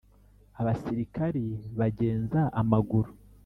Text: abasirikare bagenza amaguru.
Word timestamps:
abasirikare 0.59 1.41
bagenza 1.79 2.41
amaguru. 2.61 3.09